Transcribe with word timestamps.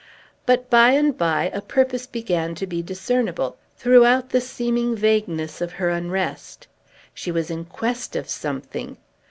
But, 0.47 0.67
by 0.67 0.93
and 0.93 1.15
by, 1.15 1.51
a 1.53 1.61
purpose 1.61 2.07
began 2.07 2.55
to 2.55 2.65
be 2.65 2.81
discernible, 2.81 3.57
throughout 3.77 4.29
the 4.31 4.41
seeming 4.41 4.95
vagueness 4.95 5.61
of 5.61 5.73
her 5.73 5.91
unrest. 5.91 6.65
She 7.13 7.31
was 7.31 7.51
in 7.51 7.65
quest 7.65 8.15
of 8.15 8.27
something. 8.27 8.97